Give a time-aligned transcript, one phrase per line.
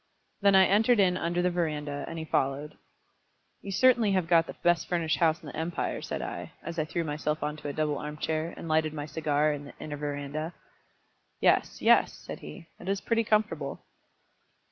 [0.41, 2.75] Then I entered in under the verandah, and he followed.
[3.61, 6.85] "You certainly have got the best furnished house in the empire," said I, as I
[6.85, 9.97] threw myself on to a double arm chair, and lighted my cigar in the inner
[9.97, 10.55] verandah.
[11.39, 13.83] "Yes, yes," said he; "it is pretty comfortable."